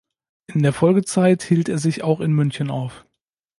In 0.47 0.63
der 0.63 0.73
Folgezeit 0.73 1.43
hielt 1.43 1.69
er 1.69 1.77
sich 1.77 2.03
auch 2.03 2.21
in 2.21 2.33
München 2.33 2.71
auf. 2.71 3.05